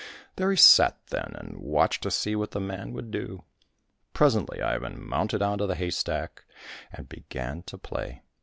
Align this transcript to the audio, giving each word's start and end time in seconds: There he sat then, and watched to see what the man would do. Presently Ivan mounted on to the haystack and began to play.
There 0.37 0.49
he 0.49 0.57
sat 0.57 0.97
then, 1.11 1.35
and 1.37 1.59
watched 1.59 2.01
to 2.01 2.09
see 2.09 2.35
what 2.35 2.49
the 2.49 2.59
man 2.59 2.91
would 2.91 3.11
do. 3.11 3.43
Presently 4.13 4.59
Ivan 4.59 4.99
mounted 5.07 5.43
on 5.43 5.59
to 5.59 5.67
the 5.67 5.75
haystack 5.75 6.43
and 6.91 7.07
began 7.07 7.61
to 7.67 7.77
play. 7.77 8.23